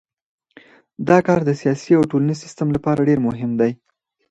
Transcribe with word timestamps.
دا 1.07 1.17
کار 1.27 1.39
د 1.45 1.51
سیاسي 1.61 1.91
او 1.97 2.03
ټولنیز 2.11 2.37
سیستم 2.45 2.67
لپاره 2.75 3.05
ډیر 3.09 3.19
مهم 3.27 3.51
دی. 3.59 3.71